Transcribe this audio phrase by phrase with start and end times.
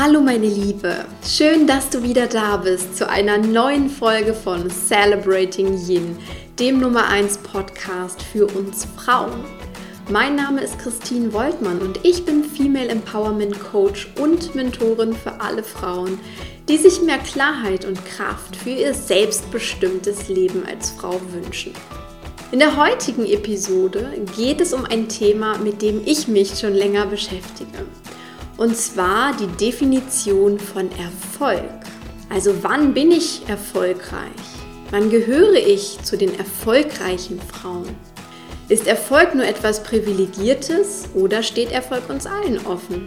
[0.00, 5.76] Hallo meine Liebe, schön, dass du wieder da bist zu einer neuen Folge von Celebrating
[5.88, 6.16] Yin,
[6.60, 9.44] dem Nummer 1 Podcast für uns Frauen.
[10.08, 15.64] Mein Name ist Christine Woltmann und ich bin Female Empowerment Coach und Mentorin für alle
[15.64, 16.20] Frauen,
[16.68, 21.72] die sich mehr Klarheit und Kraft für ihr selbstbestimmtes Leben als Frau wünschen.
[22.52, 27.04] In der heutigen Episode geht es um ein Thema, mit dem ich mich schon länger
[27.06, 27.84] beschäftige.
[28.58, 31.70] Und zwar die Definition von Erfolg.
[32.28, 34.32] Also wann bin ich erfolgreich?
[34.90, 37.94] Wann gehöre ich zu den erfolgreichen Frauen?
[38.68, 43.06] Ist Erfolg nur etwas Privilegiertes oder steht Erfolg uns allen offen?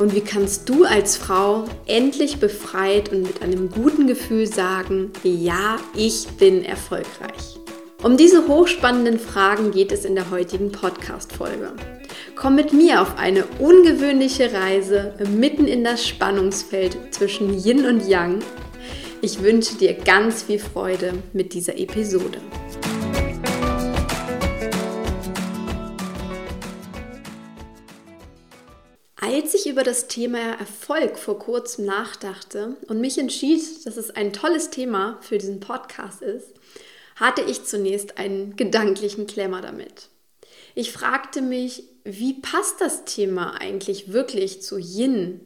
[0.00, 5.78] Und wie kannst du als Frau endlich befreit und mit einem guten Gefühl sagen, ja,
[5.94, 7.56] ich bin erfolgreich?
[8.02, 11.72] Um diese hochspannenden Fragen geht es in der heutigen Podcast-Folge.
[12.34, 18.42] Komm mit mir auf eine ungewöhnliche Reise mitten in das Spannungsfeld zwischen Yin und Yang.
[19.20, 22.40] Ich wünsche dir ganz viel Freude mit dieser Episode.
[29.20, 34.32] Als ich über das Thema Erfolg vor kurzem nachdachte und mich entschied, dass es ein
[34.32, 36.48] tolles Thema für diesen Podcast ist,
[37.14, 40.08] hatte ich zunächst einen gedanklichen Klemmer damit.
[40.74, 45.40] Ich fragte mich, wie passt das Thema eigentlich wirklich zu Yin?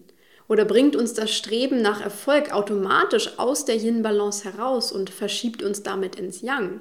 [0.48, 5.82] Oder bringt uns das Streben nach Erfolg automatisch aus der Yin-Balance heraus und verschiebt uns
[5.82, 6.80] damit ins Yang?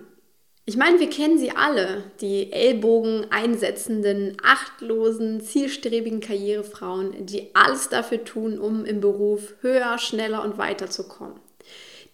[0.67, 8.23] Ich meine, wir kennen sie alle, die Ellbogen einsetzenden, achtlosen, zielstrebigen Karrierefrauen, die alles dafür
[8.23, 11.39] tun, um im Beruf höher, schneller und weiter zu kommen.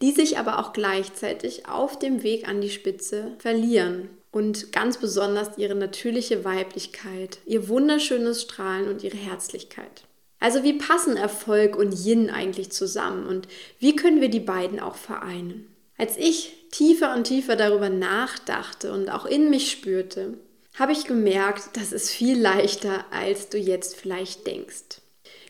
[0.02, 5.56] Die sich aber auch gleichzeitig auf dem Weg an die Spitze verlieren und ganz besonders
[5.58, 10.04] ihre natürliche Weiblichkeit, ihr wunderschönes Strahlen und ihre Herzlichkeit.
[10.40, 13.46] Also wie passen Erfolg und Yin eigentlich zusammen und
[13.78, 15.68] wie können wir die beiden auch vereinen?
[15.96, 20.34] Als ich tiefer und tiefer darüber nachdachte und auch in mich spürte,
[20.74, 25.00] habe ich gemerkt, das ist viel leichter, als du jetzt vielleicht denkst.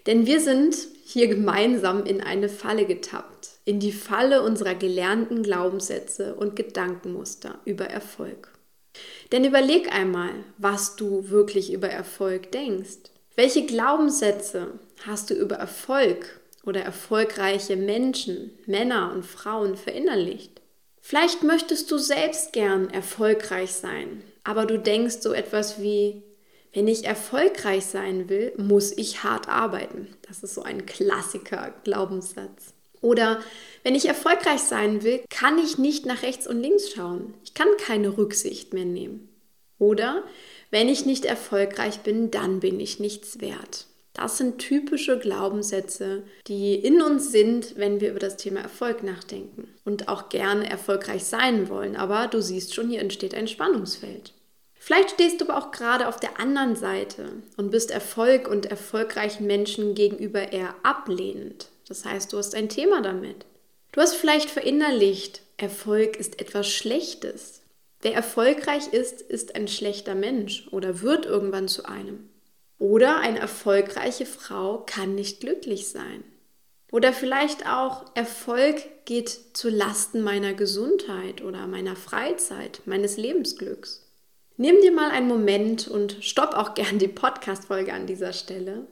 [0.07, 6.35] Denn wir sind hier gemeinsam in eine Falle getappt, in die Falle unserer gelernten Glaubenssätze
[6.35, 8.52] und Gedankenmuster über Erfolg.
[9.33, 13.11] Denn überleg einmal, was du wirklich über Erfolg denkst.
[13.35, 20.61] Welche Glaubenssätze hast du über Erfolg oder erfolgreiche Menschen, Männer und Frauen verinnerlicht?
[21.01, 26.23] Vielleicht möchtest du selbst gern erfolgreich sein, aber du denkst so etwas wie,
[26.75, 30.09] wenn ich erfolgreich sein will, muss ich hart arbeiten.
[30.29, 32.75] Das ist so ein Klassiker Glaubenssatz.
[33.03, 33.41] Oder
[33.83, 37.35] wenn ich erfolgreich sein will, kann ich nicht nach rechts und links schauen.
[37.45, 39.29] Ich kann keine Rücksicht mehr nehmen.
[39.79, 40.23] Oder
[40.71, 43.87] wenn ich nicht erfolgreich bin, dann bin ich nichts wert.
[44.15, 49.69] Das sind typische Glaubenssätze, die in uns sind, wenn wir über das Thema Erfolg nachdenken
[49.85, 51.97] und auch gerne erfolgreich sein wollen.
[51.97, 54.35] Aber du siehst schon, hier entsteht ein Spannungsfeld.
[54.75, 57.25] Vielleicht stehst du aber auch gerade auf der anderen Seite
[57.57, 61.69] und bist Erfolg und erfolgreichen Menschen gegenüber eher ablehnend.
[61.89, 63.47] Das heißt, du hast ein Thema damit.
[63.93, 67.61] Du hast vielleicht verinnerlicht, Erfolg ist etwas Schlechtes.
[68.01, 72.29] Wer erfolgreich ist, ist ein schlechter Mensch oder wird irgendwann zu einem.
[72.79, 76.25] Oder eine erfolgreiche Frau kann nicht glücklich sein.
[76.91, 84.05] Oder vielleicht auch Erfolg geht zu Lasten meiner Gesundheit oder meiner Freizeit, meines Lebensglücks.
[84.57, 88.87] Nimm dir mal einen Moment und stopp auch gern die Podcast-Folge an dieser Stelle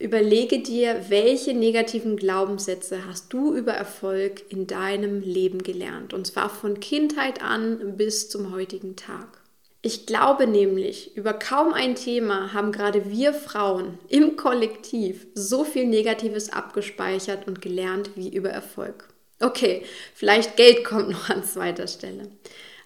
[0.00, 6.14] Überlege dir, welche negativen Glaubenssätze hast du über Erfolg in deinem Leben gelernt.
[6.14, 9.42] Und zwar von Kindheit an bis zum heutigen Tag.
[9.82, 15.86] Ich glaube nämlich, über kaum ein Thema haben gerade wir Frauen im Kollektiv so viel
[15.86, 19.08] Negatives abgespeichert und gelernt wie über Erfolg.
[19.38, 19.82] Okay,
[20.14, 22.30] vielleicht Geld kommt noch an zweiter Stelle.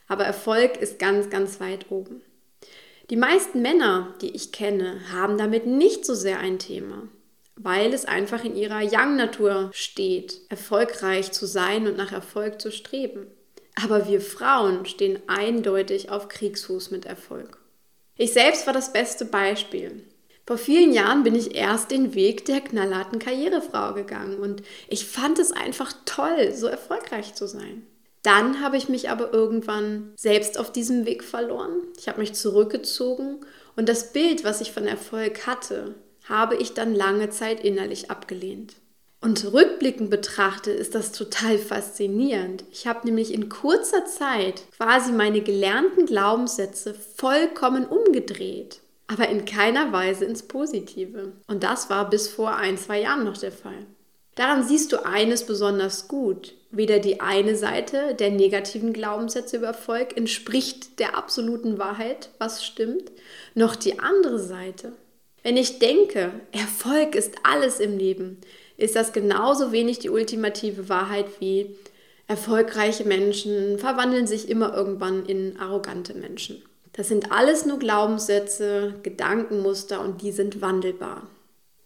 [0.08, 2.22] Aber Erfolg ist ganz, ganz weit oben.
[3.10, 7.06] Die meisten Männer, die ich kenne, haben damit nicht so sehr ein Thema,
[7.54, 13.26] weil es einfach in ihrer Young-Natur steht, erfolgreich zu sein und nach Erfolg zu streben.
[13.82, 17.58] Aber wir Frauen stehen eindeutig auf Kriegsfuß mit Erfolg.
[18.16, 20.04] Ich selbst war das beste Beispiel.
[20.46, 25.38] Vor vielen Jahren bin ich erst den Weg der knallharten Karrierefrau gegangen und ich fand
[25.38, 27.86] es einfach toll, so erfolgreich zu sein.
[28.24, 31.82] Dann habe ich mich aber irgendwann selbst auf diesem Weg verloren.
[31.96, 33.44] Ich habe mich zurückgezogen
[33.76, 35.94] und das Bild, was ich von Erfolg hatte,
[36.28, 38.74] habe ich dann lange Zeit innerlich abgelehnt.
[39.20, 42.64] Und rückblickend betrachtet ist das total faszinierend.
[42.70, 48.80] Ich habe nämlich in kurzer Zeit quasi meine gelernten Glaubenssätze vollkommen umgedreht.
[49.06, 51.32] aber in keiner Weise ins Positive.
[51.46, 53.86] Und das war bis vor ein, zwei Jahren noch der Fall.
[54.34, 56.54] Daran siehst du eines besonders gut.
[56.76, 63.12] Weder die eine Seite der negativen Glaubenssätze über Erfolg entspricht der absoluten Wahrheit, was stimmt,
[63.54, 64.92] noch die andere Seite.
[65.44, 68.38] Wenn ich denke, Erfolg ist alles im Leben,
[68.76, 71.76] ist das genauso wenig die ultimative Wahrheit wie
[72.26, 76.60] erfolgreiche Menschen verwandeln sich immer irgendwann in arrogante Menschen.
[76.92, 81.28] Das sind alles nur Glaubenssätze, Gedankenmuster und die sind wandelbar.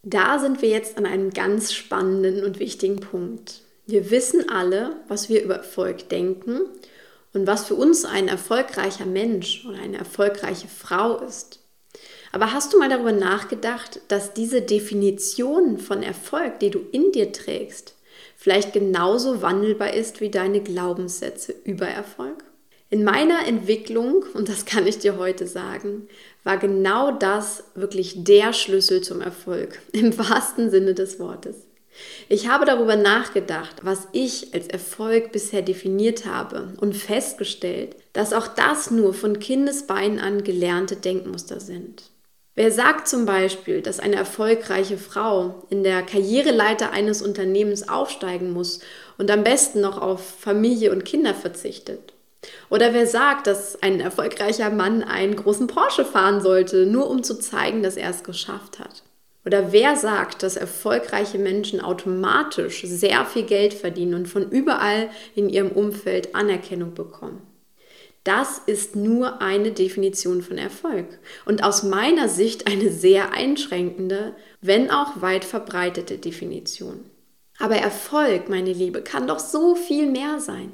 [0.03, 3.63] Da sind wir jetzt an einem ganz spannenden und wichtigen Punkt.
[3.91, 6.61] Wir wissen alle, was wir über Erfolg denken
[7.33, 11.61] und was für uns ein erfolgreicher Mensch oder eine erfolgreiche Frau ist.
[12.31, 17.33] Aber hast du mal darüber nachgedacht, dass diese Definition von Erfolg, die du in dir
[17.33, 17.95] trägst,
[18.37, 22.45] vielleicht genauso wandelbar ist wie deine Glaubenssätze über Erfolg?
[22.91, 26.09] In meiner Entwicklung, und das kann ich dir heute sagen,
[26.45, 31.68] war genau das wirklich der Schlüssel zum Erfolg, im wahrsten Sinne des Wortes.
[32.29, 38.49] Ich habe darüber nachgedacht, was ich als Erfolg bisher definiert habe und festgestellt, dass auch
[38.49, 42.05] das nur von Kindesbeinen an gelernte Denkmuster sind.
[42.55, 48.81] Wer sagt zum Beispiel, dass eine erfolgreiche Frau in der Karriereleiter eines Unternehmens aufsteigen muss
[49.17, 52.15] und am besten noch auf Familie und Kinder verzichtet?
[52.69, 57.39] Oder wer sagt, dass ein erfolgreicher Mann einen großen Porsche fahren sollte, nur um zu
[57.39, 59.05] zeigen, dass er es geschafft hat?
[59.45, 65.49] Oder wer sagt, dass erfolgreiche Menschen automatisch sehr viel Geld verdienen und von überall in
[65.49, 67.43] ihrem Umfeld Anerkennung bekommen?
[68.25, 71.07] Das ist nur eine Definition von Erfolg
[71.47, 77.05] und aus meiner Sicht eine sehr einschränkende, wenn auch weit verbreitete Definition.
[77.59, 80.73] Aber Erfolg, meine Liebe, kann doch so viel mehr sein.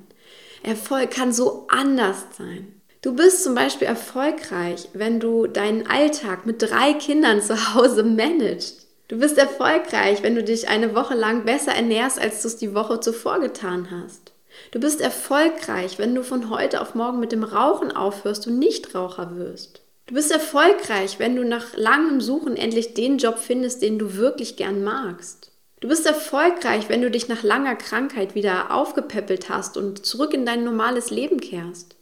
[0.62, 2.80] Erfolg kann so anders sein.
[3.04, 8.86] Du bist zum Beispiel erfolgreich, wenn du deinen Alltag mit drei Kindern zu Hause managst.
[9.08, 12.74] Du bist erfolgreich, wenn du dich eine Woche lang besser ernährst, als du es die
[12.74, 14.32] Woche zuvor getan hast.
[14.70, 19.36] Du bist erfolgreich, wenn du von heute auf morgen mit dem Rauchen aufhörst und Nichtraucher
[19.36, 19.82] wirst.
[20.06, 24.56] Du bist erfolgreich, wenn du nach langem Suchen endlich den Job findest, den du wirklich
[24.56, 25.50] gern magst.
[25.80, 30.46] Du bist erfolgreich, wenn du dich nach langer Krankheit wieder aufgepäppelt hast und zurück in
[30.46, 31.96] dein normales Leben kehrst.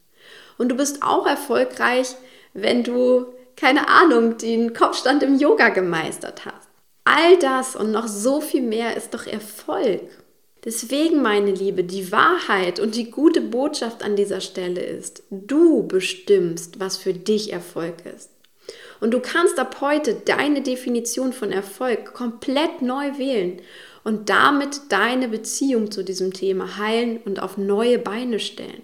[0.58, 2.14] Und du bist auch erfolgreich,
[2.54, 3.26] wenn du,
[3.56, 6.68] keine Ahnung, den Kopfstand im Yoga gemeistert hast.
[7.04, 10.02] All das und noch so viel mehr ist doch Erfolg.
[10.64, 16.78] Deswegen, meine Liebe, die Wahrheit und die gute Botschaft an dieser Stelle ist, du bestimmst,
[16.78, 18.30] was für dich Erfolg ist.
[19.00, 23.60] Und du kannst ab heute deine Definition von Erfolg komplett neu wählen
[24.04, 28.82] und damit deine Beziehung zu diesem Thema heilen und auf neue Beine stellen.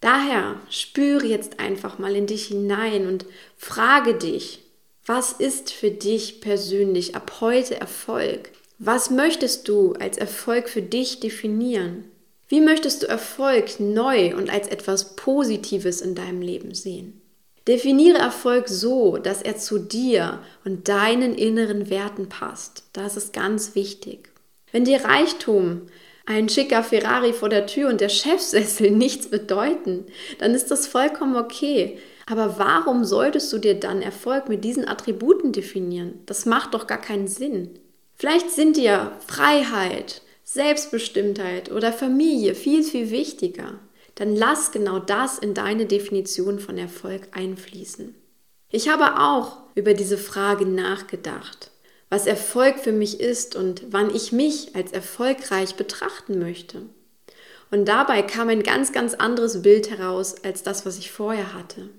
[0.00, 4.60] Daher spüre jetzt einfach mal in dich hinein und frage dich,
[5.04, 8.50] was ist für dich persönlich ab heute Erfolg?
[8.78, 12.04] Was möchtest du als Erfolg für dich definieren?
[12.48, 17.20] Wie möchtest du Erfolg neu und als etwas Positives in deinem Leben sehen?
[17.66, 22.84] Definiere Erfolg so, dass er zu dir und deinen inneren Werten passt.
[22.94, 24.30] Das ist ganz wichtig.
[24.72, 25.82] Wenn dir Reichtum,
[26.28, 30.06] ein schicker Ferrari vor der Tür und der Chefsessel nichts bedeuten,
[30.38, 31.98] dann ist das vollkommen okay.
[32.26, 36.20] Aber warum solltest du dir dann Erfolg mit diesen Attributen definieren?
[36.26, 37.78] Das macht doch gar keinen Sinn.
[38.14, 43.80] Vielleicht sind dir Freiheit, Selbstbestimmtheit oder Familie viel, viel wichtiger
[44.18, 48.16] dann lass genau das in deine Definition von Erfolg einfließen.
[48.68, 51.70] Ich habe auch über diese Frage nachgedacht,
[52.10, 56.82] was Erfolg für mich ist und wann ich mich als erfolgreich betrachten möchte.
[57.70, 61.90] Und dabei kam ein ganz, ganz anderes Bild heraus als das, was ich vorher hatte.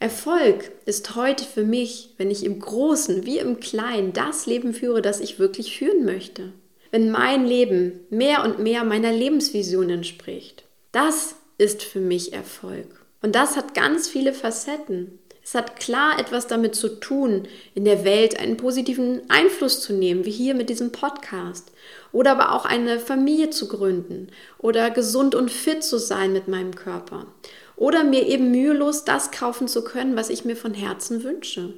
[0.00, 5.02] Erfolg ist heute für mich, wenn ich im Großen wie im Kleinen das Leben führe,
[5.02, 6.52] das ich wirklich führen möchte.
[6.90, 10.64] Wenn mein Leben mehr und mehr meiner Lebensvision entspricht.
[10.90, 13.06] Das ist für mich Erfolg.
[13.22, 15.20] Und das hat ganz viele Facetten.
[15.44, 20.24] Es hat klar etwas damit zu tun, in der Welt einen positiven Einfluss zu nehmen,
[20.24, 21.72] wie hier mit diesem Podcast.
[22.12, 26.74] Oder aber auch eine Familie zu gründen oder gesund und fit zu sein mit meinem
[26.74, 27.26] Körper.
[27.74, 31.74] Oder mir eben mühelos das kaufen zu können, was ich mir von Herzen wünsche.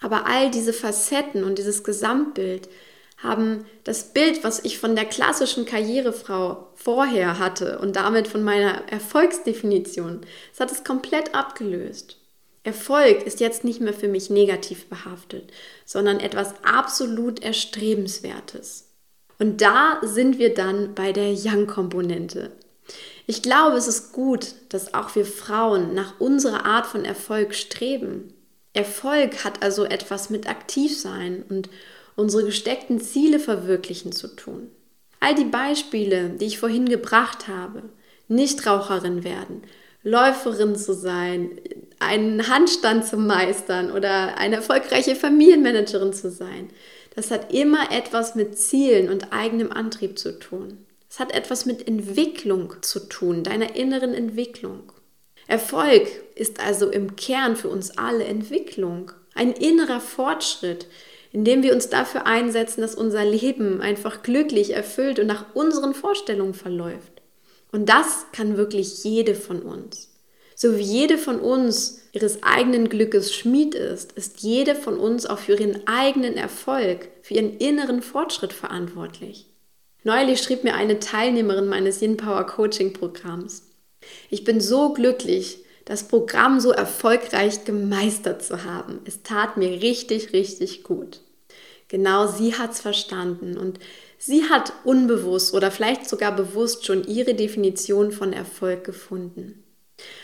[0.00, 2.68] Aber all diese Facetten und dieses Gesamtbild
[3.16, 8.88] haben das Bild, was ich von der klassischen Karrierefrau vorher hatte und damit von meiner
[8.88, 10.20] Erfolgsdefinition,
[10.52, 12.17] das hat es komplett abgelöst.
[12.68, 15.50] Erfolg ist jetzt nicht mehr für mich negativ behaftet,
[15.86, 18.90] sondern etwas absolut Erstrebenswertes.
[19.38, 22.52] Und da sind wir dann bei der Young-Komponente.
[23.26, 28.34] Ich glaube, es ist gut, dass auch wir Frauen nach unserer Art von Erfolg streben.
[28.74, 31.70] Erfolg hat also etwas mit Aktivsein und
[32.16, 34.70] unsere gesteckten Ziele verwirklichen zu tun.
[35.20, 37.84] All die Beispiele, die ich vorhin gebracht habe,
[38.28, 39.62] Nichtraucherin werden,
[40.02, 41.60] Läuferin zu sein,
[42.00, 46.70] einen Handstand zu meistern oder eine erfolgreiche Familienmanagerin zu sein,
[47.14, 50.86] das hat immer etwas mit Zielen und eigenem Antrieb zu tun.
[51.10, 54.92] Es hat etwas mit Entwicklung zu tun, deiner inneren Entwicklung.
[55.46, 60.86] Erfolg ist also im Kern für uns alle Entwicklung, ein innerer Fortschritt,
[61.32, 66.54] indem wir uns dafür einsetzen, dass unser Leben einfach glücklich, erfüllt und nach unseren Vorstellungen
[66.54, 67.22] verläuft.
[67.72, 70.07] Und das kann wirklich jede von uns.
[70.60, 75.38] So wie jede von uns ihres eigenen Glückes Schmied ist, ist jede von uns auch
[75.38, 79.46] für ihren eigenen Erfolg, für ihren inneren Fortschritt verantwortlich.
[80.02, 83.68] Neulich schrieb mir eine Teilnehmerin meines Yin Power Coaching Programms.
[84.30, 88.98] Ich bin so glücklich, das Programm so erfolgreich gemeistert zu haben.
[89.04, 91.20] Es tat mir richtig, richtig gut.
[91.86, 93.78] Genau sie hat es verstanden und
[94.18, 99.62] sie hat unbewusst oder vielleicht sogar bewusst schon ihre Definition von Erfolg gefunden.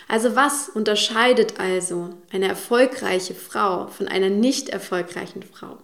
[0.07, 5.77] Also was unterscheidet also eine erfolgreiche Frau von einer nicht erfolgreichen Frau?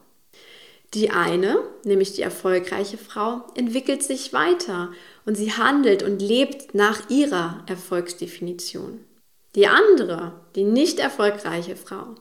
[0.94, 4.92] Die eine, nämlich die erfolgreiche Frau, entwickelt sich weiter
[5.26, 9.06] und sie handelt und lebt nach ihrer Erfolgsdefinition.
[9.56, 12.16] Die andere, die nicht erfolgreiche Frau,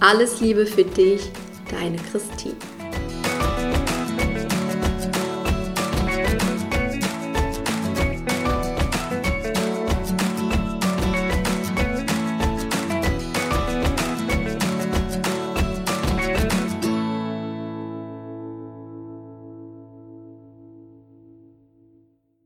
[0.00, 1.30] Alles Liebe für dich,
[1.70, 2.56] deine Christine.